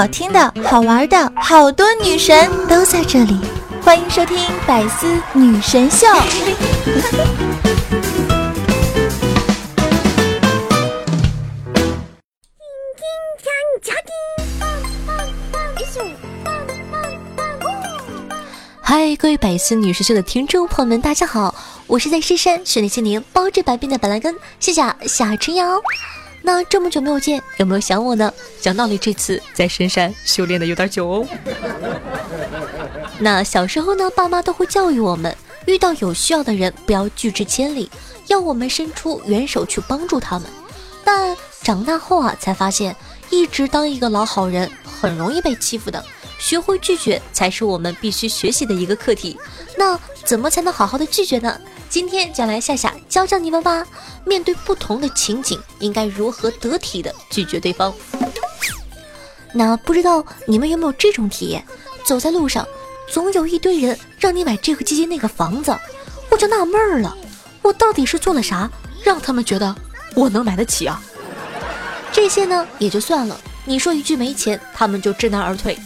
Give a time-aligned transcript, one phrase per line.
[0.00, 3.38] 好听的、好玩的，好多女神都在这里，
[3.82, 6.06] 欢迎收听《百思女神秀》。
[18.80, 21.54] 嗨，各位百思女神秀的听众朋友们，大家好，
[21.86, 25.78] 我是在深山训练千年、包治百病的板蓝根，谢谢夏春瑶。
[26.52, 28.34] 那这么久没有见，有没有想我呢？
[28.60, 31.24] 讲道理，这次在深山修炼的有点久哦。
[33.20, 35.32] 那小时候呢，爸妈都会教育我们，
[35.66, 37.88] 遇到有需要的人不要拒之千里，
[38.26, 40.48] 要我们伸出援手去帮助他们。
[41.04, 42.96] 但长大后啊，才发现
[43.30, 46.04] 一直当一个老好人很容易被欺负的，
[46.40, 49.38] 学会拒绝才是我们必须学习的一个课题。
[49.78, 51.60] 那怎么才能好好的拒绝呢？
[51.90, 53.84] 今天就来夏夏教教你们吧。
[54.24, 57.92] 面对不同的情景，应该如何得体的拒绝对方？
[59.52, 61.64] 那不知道你们有没有这种体验？
[62.04, 62.64] 走在路上，
[63.10, 65.76] 总有一堆人让你买这个基金那个房子，
[66.30, 67.16] 我就纳闷了，
[67.60, 68.70] 我到底是做了啥，
[69.02, 69.74] 让他们觉得
[70.14, 71.02] 我能买得起啊？
[72.12, 75.76] 这些呢也就算了，你说一句没钱，他们就知难而退。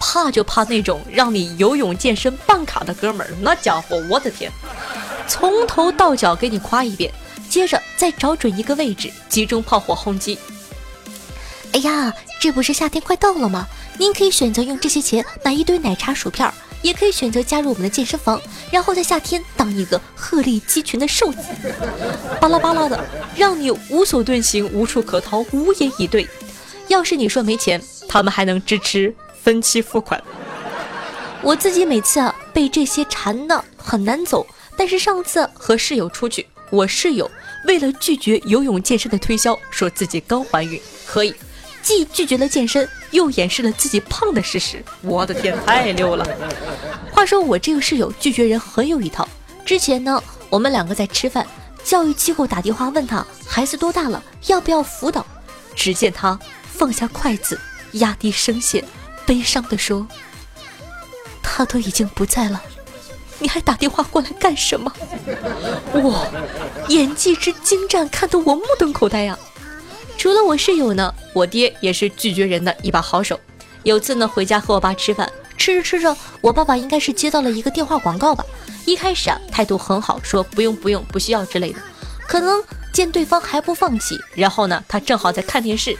[0.00, 4.50] 怕就怕那种让你游泳健身办卡的哥们儿，那家伙，我的天！
[5.26, 7.12] 从头到脚给你夸一遍，
[7.48, 10.38] 接着再找准一个位置，集中炮火轰击。
[11.72, 13.66] 哎呀，这不是夏天快到了吗？
[13.98, 16.52] 您可以选择用这些钱买一堆奶茶薯片，
[16.82, 21.38] 也可以选择加入我们的健身房，然后在夏天当一个鹤立鸡群的瘦子，
[22.40, 23.02] 巴拉巴拉的，
[23.36, 26.28] 让你无所遁形、无处可逃、无言以对。
[26.88, 30.22] 要是你说没钱，他们还能支持分期付款。
[31.40, 34.46] 我自己每次啊被这些缠的很难走。
[34.76, 37.30] 但是上次和室友出去，我室友
[37.66, 41.34] 为了拒绝游泳健身的推销，说自己刚怀孕，可以
[41.82, 44.84] 既拒绝了健身，又掩饰了自己胖的事实。
[45.02, 46.26] 我的天，太溜了！
[47.12, 49.28] 话说我这个室友拒绝人很有一套。
[49.64, 51.46] 之前呢，我们两个在吃饭，
[51.84, 55.24] 教育机构打电话问他孩子多大了，要不要辅导？
[55.76, 57.58] 只见他放下筷子，
[57.92, 58.84] 压低声线，
[59.24, 60.06] 悲伤地说
[61.42, 62.62] ：“他都已经不在了。”
[63.44, 64.90] 你还打电话过来干什么？
[66.02, 66.26] 哇，
[66.88, 69.38] 演技之精湛，看得我目瞪口呆呀！
[70.16, 73.38] 除了我室友呢，我爹也是拒绝人的一把好手。
[73.82, 78.42] 有次呢，回家和我爸吃饭，吃着吃着，我爸爸应该是接到了一个电话广告吧。
[78.86, 81.78] 一开始啊，态度很好，说不用不用，不需要之类的。
[82.26, 85.94] 可能见对方还不放弃，然后呢，他正好在看电视，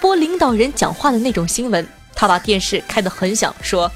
[0.00, 3.92] 播领导人讲话的那种新闻，他把电视开得很响，说。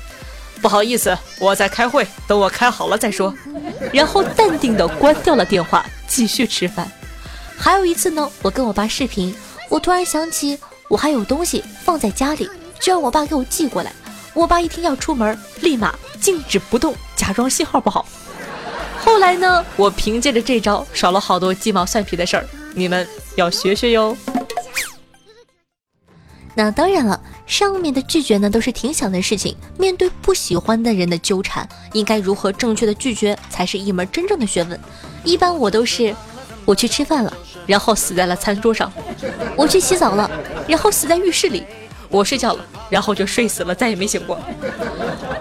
[0.62, 3.34] 不好意思，我在开会，等我开好了再说。
[3.92, 6.90] 然后淡定的关掉了电话，继续吃饭。
[7.58, 9.34] 还有一次呢，我跟我爸视频，
[9.68, 10.56] 我突然想起
[10.88, 12.48] 我还有东西放在家里，
[12.80, 13.92] 就让我爸给我寄过来。
[14.34, 18.06] 我爸一听要出门，立马静止不动，假装信号不好。
[19.04, 22.46] 后来呢，我凭借着这招，少了好多鸡毛蒜皮的事儿。
[22.72, 24.16] 你们要学学哟。
[26.54, 27.20] 那当然了。
[27.46, 29.54] 上面的拒绝呢，都是挺小的事情。
[29.78, 34.78] 面对不喜欢的人的纠缠，应该如何正确的拒绝，才是一门真正的学问。
[35.24, 36.14] 一般我都是，
[36.64, 37.32] 我去吃饭了，
[37.66, 38.90] 然后死在了餐桌上；
[39.56, 40.30] 我去洗澡了，
[40.66, 41.62] 然后死在浴室里；
[42.08, 44.38] 我睡觉了，然后就睡死了，再也没醒过。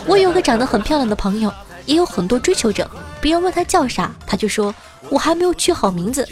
[0.06, 1.54] 我有个长得很漂亮的朋友，
[1.86, 2.90] 也有很多追求者。
[3.22, 4.74] 别人问他叫啥，他就说
[5.10, 6.28] 我还没有取好名字。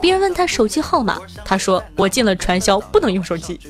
[0.00, 3.60] 别人问他手机号码，他说我进了传销，不能用手机。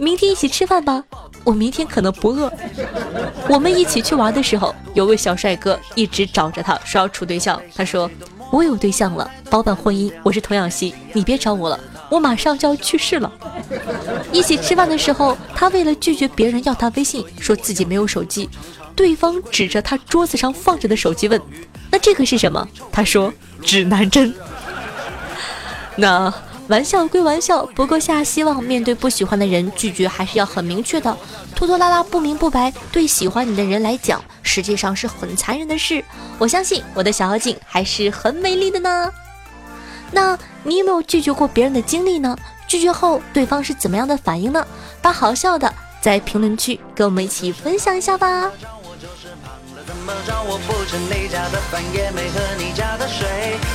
[0.00, 1.04] 明天一起吃饭吧，
[1.44, 2.50] 我明天可能不饿。
[3.50, 7.60] 我们一起去玩的时候，有位小帅哥一直找着他，说要处对象。
[7.76, 8.10] 他说
[8.50, 11.78] 我有对象了，包办婚姻，我是童养媳，你别找我了，
[12.10, 13.30] 我马上就要去世了。
[14.32, 18.48] 一起吃饭的时候，他为了拒绝别人要他微信，说自己没有手机。
[18.96, 21.38] 对方指着他桌子上放着的手机问
[21.92, 23.30] ：“那这个是什么？”他说
[23.62, 24.34] ：“指南针。”
[25.96, 26.32] 那。
[26.70, 31.14] 玩笑归玩笑，不过下希望面对不喜欢的人，拒绝还是要很明确的。
[31.52, 36.02] 拖拖拉拉、不明不白，对喜欢你的人来讲，实际上是很残忍的事。
[36.38, 39.10] 我相信我的小妖精还是很美丽的呢。
[40.12, 42.38] 那你有没有拒绝过别人的经历呢？
[42.68, 44.64] 拒绝后对方是怎么样的反应呢？
[45.02, 48.48] 把好笑的在评论区跟我们一起分享一下吧。
[50.02, 50.42] 么着？
[50.42, 53.26] 我不吃你家的饭，也没喝你家的水。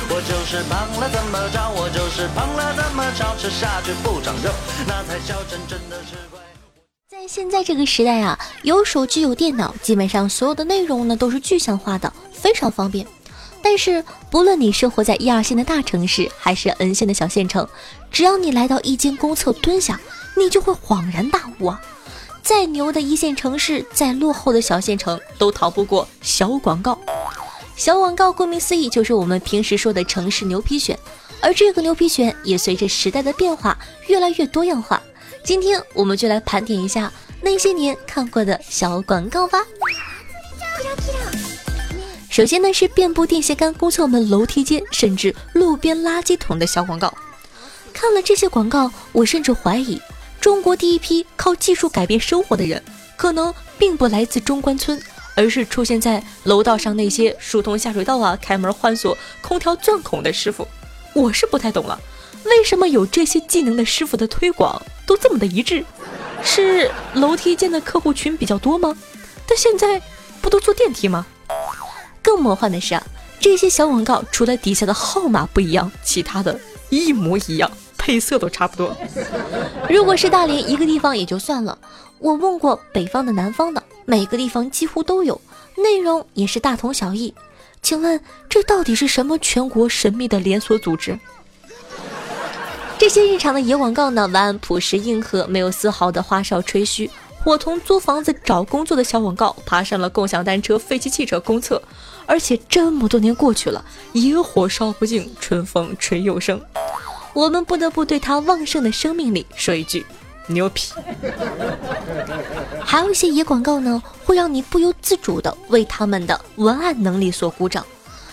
[0.08, 1.70] 我就是胖了，怎么着？
[1.70, 3.36] 我就是胖了，怎么着？
[3.38, 4.50] 吃下去不长肉，
[4.86, 6.38] 那才叫真正的吃亏。
[7.08, 13.06] 在现在这个时代啊，有手机有电脑，基本上所有的内容呢都是具象化的，非常方便。
[13.62, 17.66] 但是不论你生活在一二线的大城市，还是 N 线的小县城，
[18.10, 20.00] 只要你来到一间公厕蹲下，
[20.36, 21.80] 你就会恍然大悟啊。
[22.46, 26.96] 再牛的一线城市，再落后的小县城，都逃不过小广告。
[27.74, 30.96] 小广告顾名思义，就是我们平时说的城市牛皮癣。
[31.40, 33.76] 而这个牛皮癣也随着时代的变化，
[34.06, 35.02] 越来越多样化。
[35.42, 37.12] 今天我们就来盘点一下
[37.42, 39.58] 那些年看过的小广告吧。
[42.30, 47.12] 首先呢，是遍布电线杆、公厕门、楼梯间，甚至路边垃圾桶的小广告。
[47.92, 50.00] 看了这些广告，我甚至怀疑，
[50.46, 52.80] 中国第一批靠技术改变生活的人，
[53.16, 54.96] 可能并不来自中关村，
[55.34, 60.64] 而是出现在楼道上那些疏通下水道啊、开门换锁、空调钻孔的师傅。
[61.14, 62.00] 我是不太懂了，
[62.44, 65.84] 为什么有这些技能的师傅的推广都这么的一致？
[66.44, 68.96] 是楼梯间的客户群比较多吗？
[69.48, 70.00] 但现在
[70.40, 71.26] 不都坐电梯吗？
[72.22, 73.04] 更魔幻的是啊，
[73.40, 77.68] 这些小广告除了底下的号码不一样，其他的一模一样，
[78.06, 78.96] 配色都差不多。
[79.90, 81.76] 如果是大连一个地方也就算了，
[82.20, 85.40] 我问过北方的、南方的，每个地方几乎都有，
[85.76, 87.34] 内容也是大同小异。
[87.82, 91.18] 请问这到底是什么全国神秘的连锁组织？
[92.96, 97.10] 这些日常的野广告呢，完朴实硬核，没有丝毫的花哨吹嘘。
[97.42, 101.82] 伙同租房子、找工作的小广告，爬上了共享单车、废弃汽车公厕。
[102.24, 106.60] 而且这么多年过去了，野火烧不尽，春风吹又生。
[107.36, 110.06] 我们不得不对他旺盛的生命力说一句：
[110.46, 110.94] 牛皮！
[112.82, 117.84] 还有一些野广告呢，会让你不由自主的为他们的文案能力所鼓掌。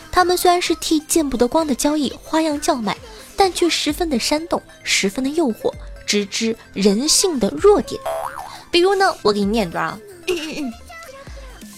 [0.10, 2.96] 他们虽然是替见不得光的交易花样叫卖，
[3.36, 5.70] 但却十分的煽动，十分的诱惑，
[6.06, 8.00] 直指人性的弱点。
[8.72, 10.00] 比如呢，我给你念段啊，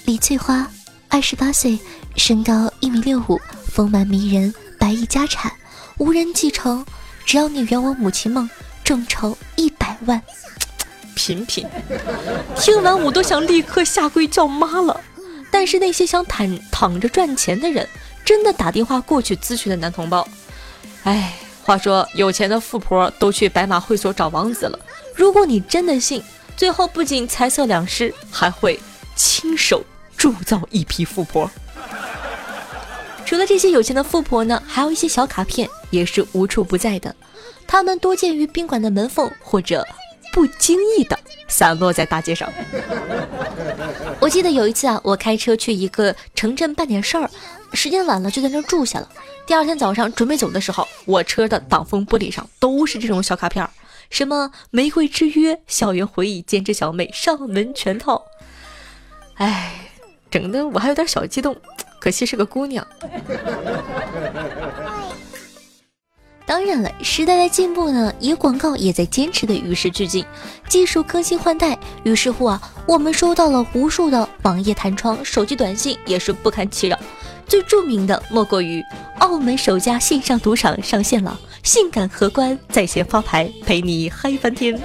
[0.05, 0.69] 李翠花，
[1.09, 1.79] 二十八岁。
[2.17, 5.51] 身高一米六五，丰满迷人，白亿家产，
[5.97, 6.85] 无人继承。
[7.25, 8.49] 只要你圆我母亲梦，
[8.83, 10.21] 众筹一百万。
[11.15, 11.65] 品品，
[12.57, 14.99] 听完我都想立刻下跪叫妈了。
[15.49, 17.87] 但是那些想躺躺着赚钱的人，
[18.25, 20.27] 真的打电话过去咨询的男同胞，
[21.03, 21.33] 哎，
[21.63, 24.77] 话说有钱的富婆都去白马会所找王子了。
[25.15, 26.21] 如果你真的信，
[26.57, 28.77] 最后不仅财色两失，还会
[29.15, 29.83] 亲手
[30.17, 31.49] 铸造一批富婆。
[33.25, 37.13] 除了这些有钱的富婆呢，还有一些小卡片也是无处不在的。
[37.67, 39.85] 他们多见于宾馆的门缝，或者
[40.31, 41.17] 不经意的
[41.47, 42.47] 散落在大街上。
[44.21, 47.29] 我记得有一次啊，我开车去一个城镇办点事儿，
[47.73, 49.09] 时间晚了就在那儿住下了。
[49.47, 53.67] 第二天早上准备走的时候，我车的挡风玻璃上都是这种小卡片，
[54.11, 58.23] 什么玫瑰之约、校园回忆、兼职小妹、上门全套。
[59.35, 59.89] 哎，
[60.29, 61.55] 整的我还有点小激动。
[62.05, 62.85] 可惜是个姑娘。
[66.45, 70.23] 当然了，时代在进步呢，也广告也在坚持的与时俱进，
[70.69, 71.75] 技术更新换代。
[72.03, 76.95] 于是乎啊，我们收到了无数的网页弹窗，手机短信也是不堪其扰。
[77.47, 78.83] 最著名的莫过于
[79.17, 84.79] 澳门首家线上赌场上线了，性感荷官在线发牌，陪你嗨翻天。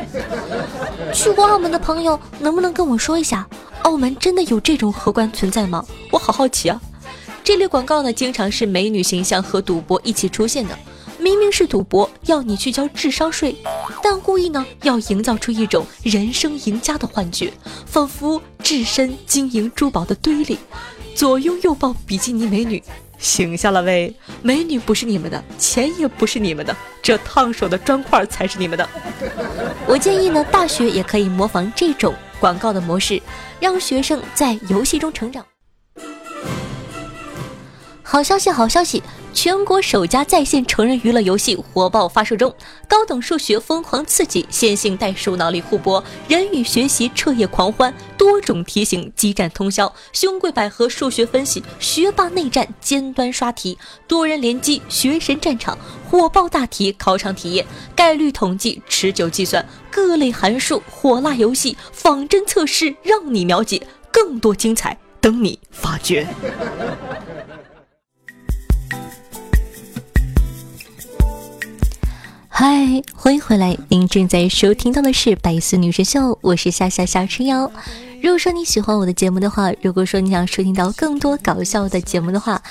[1.13, 3.47] 去过澳门的朋友，能不能跟我说一下，
[3.83, 5.85] 澳门真的有这种荷官存在吗？
[6.11, 6.81] 我好好奇啊。
[7.43, 10.79] 这类广告呢，经常是美女形象和赌博一起出现的。
[11.19, 13.55] 明明是赌博，要你去交智商税，
[14.03, 17.53] 但故意呢要营造出一种人生赢家的幻觉，
[17.85, 20.59] 仿佛置身金银珠宝的堆里，
[21.15, 22.83] 左拥右抱比基尼美女，
[23.19, 24.15] 醒下了喂！
[24.41, 28.89] 美女不是你们的，钱也不是你们的，这烫手的砖块才是你们的。
[29.87, 33.21] 我建议呢，大学也可以模仿这种广告的模式，
[33.61, 35.45] 让学生在游戏中成长。
[38.13, 39.01] 好消息，好消息！
[39.33, 42.53] 全国首家在线成人娱乐游戏火爆发售中，
[42.89, 55.79] 高等数学疯狂刺激，线性代数脑力互搏，人与学习彻夜狂欢，多种题型激战通宵，兄贵百合数学分析，学霸内战尖端刷题，多人联机学神战场，
[56.11, 57.65] 火爆大题考场体验，
[57.95, 66.27] 概率统计持久计算，各类函数火辣游戏仿真测试，让你了解更多精彩等你发掘。
[72.63, 73.75] 嗨，欢迎回来！
[73.89, 77.73] 您正在收听到的是《百思女神秀》，我是夏夏夏春瑶。
[78.21, 82.63] 如果说你喜欢我的节目的话，如果说你想收听到更多搞笑的节目的话，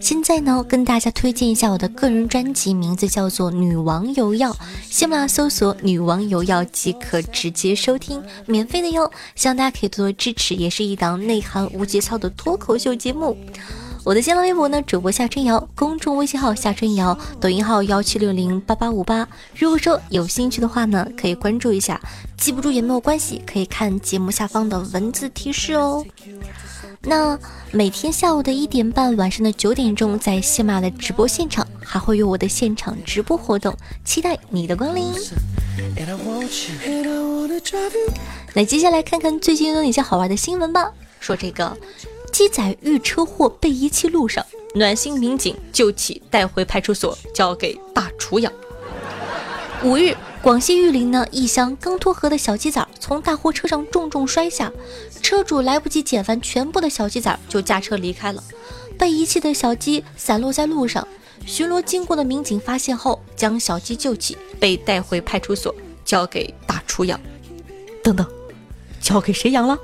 [0.00, 4.52] 现在呢，跟大家推荐一下我的个人专辑，名字叫做《女王有药》，
[4.90, 9.10] 喜马拉搜索“女王有药”即可直接收听，免费的哟。
[9.34, 13.34] 希望大家可以多多支持，也是一档内涵无节操的脱口秀节目。
[14.04, 19.28] 我的新浪微博呢，主播夏春瑶，公众微信号夏春瑶，抖音号幺七六零八八五八。
[19.54, 22.00] 如果说有兴趣的话呢，可以关注一下，
[22.36, 26.04] 记不住也没有关系，可以看节目下方的文字提示哦。
[27.02, 27.38] 那
[27.70, 35.12] 每天下午的一点半，晚上的九点钟，在喜马的直播现场还会有我的现场直播活动，期待你的光临。
[38.54, 40.90] 那接下来看看最近有哪些好玩的新闻吧。
[41.20, 41.76] 说这个。
[42.38, 48.52] 鸡仔遇车祸被遗弃路上，暖心民警救起带回派出所，交给大厨养。
[49.82, 54.72] 五日，广西玉林呢，一箱刚脱壳的小鸡仔从大货车上重重摔下，
[55.20, 58.40] 车主来不及捡完全部的小鸡仔就驾车离开了。
[58.96, 61.08] 被遗弃的小鸡散落在路上，
[61.44, 67.20] 巡逻经过的民警发现后，将小鸡救起，被带回派出所，交给大厨养。
[68.00, 68.24] 等等，
[69.08, 69.78] 交给谁养了？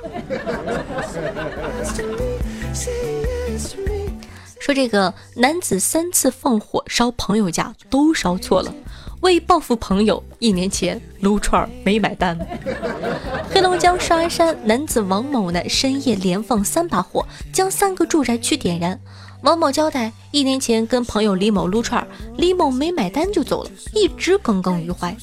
[4.60, 8.74] 说这个男子三次放火烧朋友家都烧错了，
[9.22, 12.38] 为报复朋友，一年前撸串没买单。
[13.50, 19.00] 黑龙江双安山男子王某呢，深夜连放三把火，将三个住宅区点燃。
[19.40, 25.16] 王某交代，一年前跟朋友李某撸串，李某没买单就走了，一直耿耿于怀。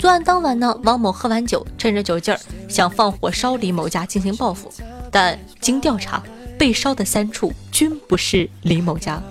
[0.00, 2.40] 作案当晚呢，王某喝完酒，趁着酒劲儿
[2.70, 4.72] 想放火烧李某家进行报复，
[5.12, 6.22] 但经调查。
[6.58, 9.22] 被烧的三处均不是李某家。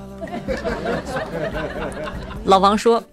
[2.45, 3.03] 老王说：“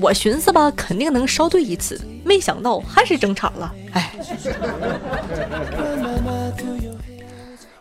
[0.00, 4.12] 我寻思吧，肯定能烧对一次，没想到还是争吵了。”哎。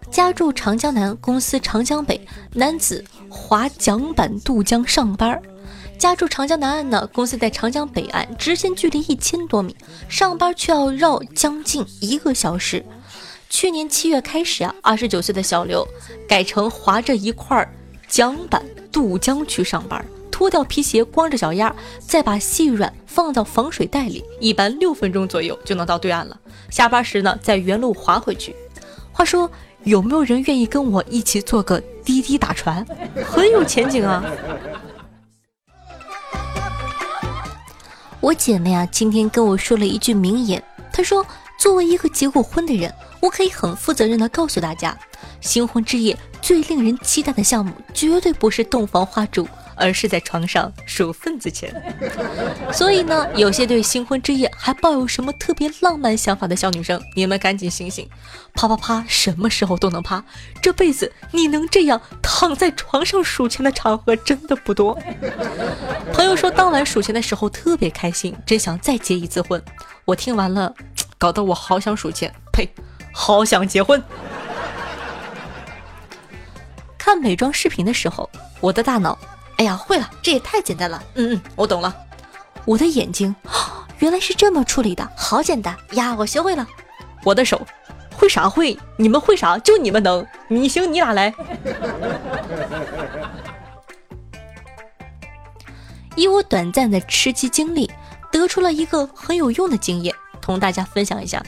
[0.12, 2.20] 家住长江南，公司长江北，
[2.54, 5.42] 男子划桨板渡江上班。
[6.00, 9.76] 家住长江南岸呢，公司在长江北岸，直线距离一千多米，
[10.08, 12.86] 上班却要绕将近一个小时。
[13.50, 15.86] 去年七月开始啊，二十九岁的小刘
[16.26, 17.70] 改成划着一块
[18.08, 18.64] 桨板
[18.94, 26.40] 渡江去上班，脱掉皮鞋，光着脚丫，再把细软放到防水袋里，一般六分钟左右就能到对岸了。
[26.70, 28.56] 下班时呢，再原路划回去。
[29.12, 29.52] 话说，
[29.84, 32.86] 有没有人愿意跟我一起做个滴滴打船？
[33.30, 34.24] 很有前景啊！
[38.22, 40.62] 我姐妹啊，今天跟我说了一句名言，
[40.92, 41.26] 她说
[41.58, 44.98] ：“作为一个结过婚的人。”我可以很负责任的告诉大家，
[45.42, 49.48] 新婚之夜最令人期待的项目绝对不是洞房花烛，
[49.80, 51.74] 而是在床上数份子钱。
[52.72, 58.08] 所以呢，有些对新婚之夜还抱有什么特别浪漫想法的小女生，你们赶紧醒醒！
[58.54, 60.24] 啪啪啪，什么时候都能啪，
[60.62, 64.98] 这辈子你能这样躺在床上数钱的场合真的不多。
[66.14, 69.64] 朋友说当晚数钱的时候特别开心，真想再结一次婚。
[70.06, 70.74] 我听完了，
[71.18, 72.68] 搞得我好想数钱，呸！
[73.14, 74.02] 好想结婚。
[76.98, 79.18] 看美妆视频的时候，我的大脑，
[79.60, 81.04] 哎呀，会了，这也太简单了。
[81.16, 81.94] 嗯嗯，我懂了。
[82.64, 83.36] 我的眼睛，
[84.00, 86.66] 原来是这么处理的，好简单呀，我学会了。
[87.26, 87.62] 我的手，
[88.16, 88.80] 会啥会？
[88.96, 89.58] 你们会啥？
[89.58, 90.26] 就你们能。
[90.48, 91.34] 你行你俩来？
[96.16, 97.92] 以我短暂的吃鸡经历，
[98.32, 101.44] 得出了一个很有用的经验，同大家分享一下。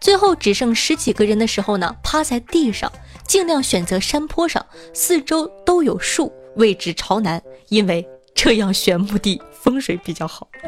[0.00, 2.90] 最后只剩十几个人的时候呢，趴在地上，
[3.26, 10.48] 尽量选择山坡上，四周都有树，位置朝南，因为这样选墓地风水比较好。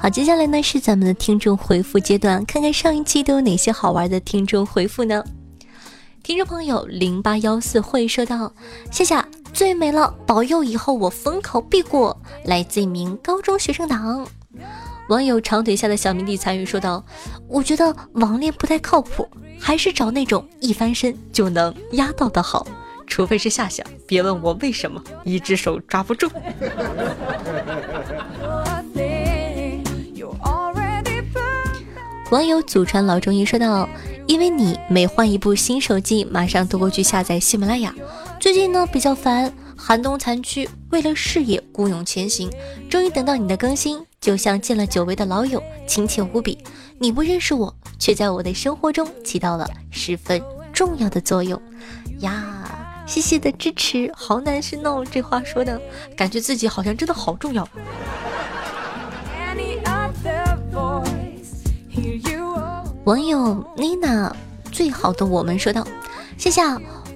[0.00, 5.22] 好，接下来呢是咱们的听众回复阶段，看看上一期都有哪些好玩的听众回复呢？
[6.22, 8.52] 听众朋友零八幺四会说道
[8.90, 14.26] ：“谢谢，最美了，保佑以后我逢考必过。”来自一名高中学生党。
[15.08, 17.04] 网友长腿下的小迷弟参与说道
[17.48, 19.28] ：“我觉得网恋不太靠谱，
[19.60, 22.66] 还是找那种一翻身就能压到的好，
[23.06, 23.84] 除非是夏夏。
[24.04, 26.28] 别问我为什么，一只手抓不住。”
[32.32, 33.88] 网友祖传老中医说道
[34.26, 37.94] ：“因为你每换一部新手机，马上都会去下载喜马拉雅。
[38.40, 42.50] 最近呢比较烦。”寒冬残躯，为了事业孤勇前行，
[42.88, 46.58] 终于等到你的更新，就像见了久违的老友，亲切无比。
[46.98, 50.42] 你不认识我，却在我的生活中起到了十分
[50.72, 51.62] 重要的作用
[52.18, 53.04] 呀！
[53.06, 55.80] 谢谢的支持，好难是哦，这话说的
[56.16, 57.68] 感觉自己好像真的好重要。
[63.04, 64.34] 网友妮娜，
[64.72, 65.86] 最好的我们说道：
[66.36, 66.60] 谢谢。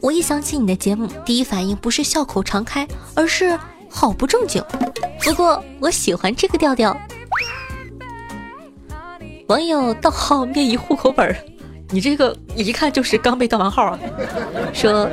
[0.00, 2.86] 我一想起你的节目，第一反应不是笑口常开，
[3.16, 3.58] 而是
[3.90, 4.62] 好不正经。
[5.22, 6.96] 不过我喜欢这个调调。
[9.48, 11.36] 网友盗号灭一户口本，
[11.90, 13.98] 你这个一看就是刚被盗完号啊！
[14.72, 15.10] 说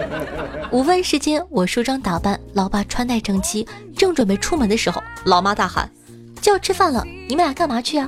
[0.69, 3.67] 午饭时间，我梳妆打扮，老爸穿戴整齐，
[3.97, 5.89] 正准备出门的时候，老妈大喊
[6.39, 8.07] ：“就要吃饭了，你们俩干嘛去啊？”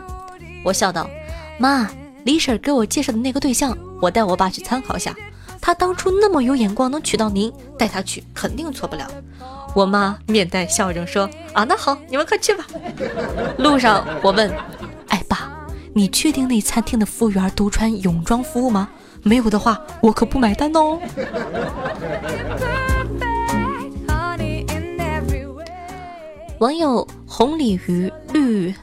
[0.63, 1.09] 我笑道
[1.57, 1.89] ：“妈，
[2.25, 5.15] 李婶给我介绍的那个对象，我带我爸去参考一下。
[5.62, 9.08] 他当初那么有眼光，能娶到您，带他去肯定错不了。”
[9.75, 12.66] 我妈面带笑容说：“啊，那好，你们快去吧。”
[13.60, 14.51] 路上我问
[15.10, 15.51] ：“哎，爸，
[15.94, 18.89] 你确定那餐厅的服务员都穿泳装服务吗？
[19.22, 21.00] 没有的话，我可不买单哦。”
[26.60, 28.74] 网友红鲤鱼绿。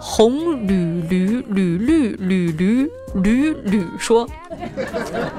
[0.00, 4.28] 红驴驴驴绿驴驴驴驴说：“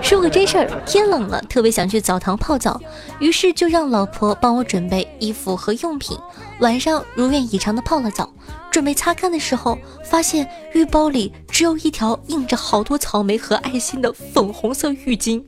[0.01, 2.79] 说个真事儿，天冷了，特别想去澡堂泡澡，
[3.19, 6.17] 于是就让老婆帮我准备衣服和用品。
[6.59, 8.31] 晚上如愿以偿的泡了澡，
[8.69, 15.43] 准备擦干的时候，发现浴包里只有一条印着好多草莓和爱心的粉红色浴巾。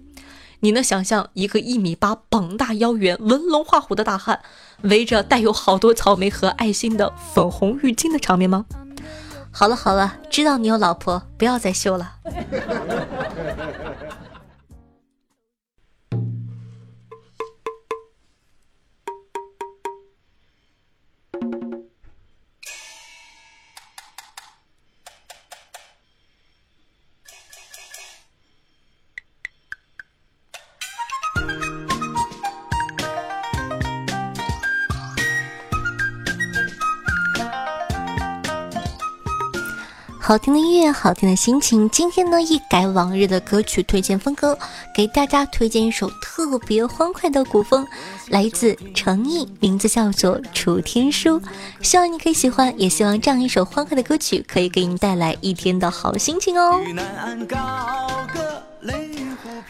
[0.62, 4.40] 你能想象一个一米八、膀大腰圆、纹龙画虎的大汉，
[4.84, 8.66] 围着带有好多草莓和爱心的粉红浴巾的场面吗？”
[9.52, 12.16] 好了好了，知道你有老婆，不要再秀了。
[40.32, 41.90] 好听的音乐，好听的心情。
[41.90, 44.58] 今天呢，一改往日的歌曲推荐风格，
[44.96, 47.86] 给大家推荐一首特别欢快的古风，
[48.30, 51.38] 来自诚意，名字叫做《楚天书》。
[51.82, 56.80] 希望你可以喜欢，也希望这样一首欢快的歌曲可以给你带来一天的好心情哦。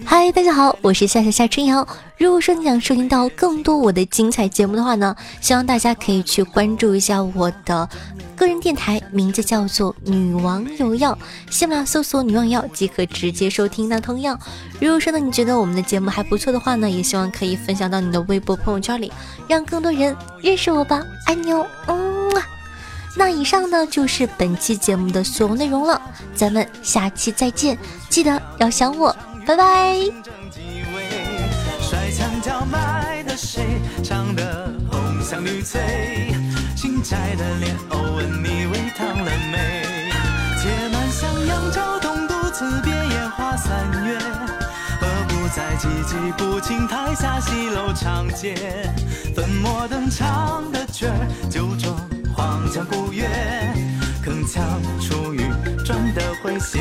[0.05, 1.85] 嗨，大家好，我是夏夏夏春瑶。
[2.17, 7.87] 如果说你想收听到更多我的精彩节目的话呢，希望大家可以去关注一下我的
[8.35, 11.17] 个人电台，名字叫做“女王有药”，
[11.51, 13.89] 喜马拉搜索“女王药”即可直接收听。
[13.89, 14.39] 那同样，
[14.79, 19.11] 如果说呢你觉得我们的节目还不错的话呢，也希望可以分享到你的微博朋友圈里，
[19.47, 21.01] 让更多人认识我吧。
[21.27, 22.20] 爱你哦，嗯。
[23.15, 26.01] 那以上呢就是本期节目的所有内容了，
[26.33, 27.77] 咱们下期再见，
[28.09, 29.15] 记得要想我。
[29.45, 29.95] 拜拜。
[31.81, 33.63] 帅腔叫卖的谁？
[34.03, 35.81] 唱得红香绿翠，
[36.75, 39.83] 新摘的莲藕问你微烫了没？
[40.61, 44.17] 且慢向扬州东，独自别烟花三月，
[45.01, 48.55] 何不在寂寂不清台下戏楼长街？
[49.35, 52.20] 粉墨登场的角儿，酒庄黄
[52.73, 53.27] 江古月，
[54.23, 54.61] 铿锵
[55.05, 55.41] 楚玉
[55.83, 56.79] 转的诙谐。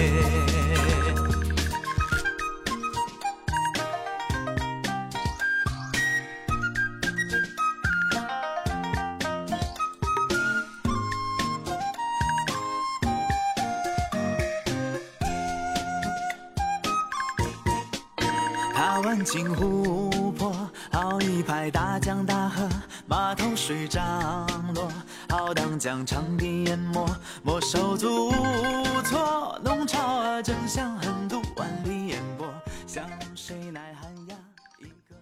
[18.73, 20.55] 踏万顷湖泊，
[20.93, 22.69] 好一派大江大河，
[23.07, 24.89] 码头水涨落，
[25.31, 27.07] 浩荡将长堤淹没，
[27.45, 29.57] 莫手足无措。
[29.65, 32.53] 弄潮儿正向横渡万里烟波，
[32.85, 33.05] 向
[33.37, 34.35] 谁来寒鸦
[34.81, 35.15] 一个。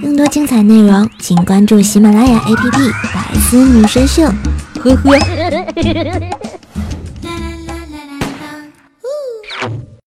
[0.00, 4.22] 更多精彩内容，请关注喜马拉雅 APP《百思女神秀》。
[4.80, 5.18] 呵呵。